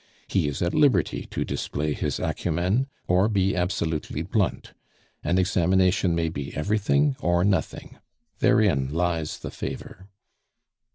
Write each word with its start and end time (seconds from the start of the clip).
He 0.27 0.47
is 0.47 0.63
at 0.63 0.73
liberty 0.73 1.27
to 1.27 1.45
display 1.45 1.93
his 1.93 2.17
acumen 2.19 2.87
or 3.07 3.29
be 3.29 3.55
absolutely 3.55 4.23
blunt. 4.23 4.73
An 5.23 5.37
examination 5.37 6.15
may 6.15 6.27
be 6.27 6.55
everything 6.57 7.15
or 7.19 7.43
nothing. 7.43 7.99
Therein 8.39 8.91
lies 8.91 9.37
the 9.37 9.51
favor. 9.51 10.07